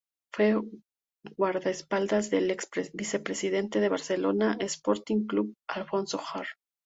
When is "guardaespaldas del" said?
1.37-2.49